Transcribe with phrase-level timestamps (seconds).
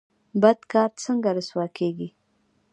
[0.41, 2.09] بد کار څنګه رسوا کیږي؟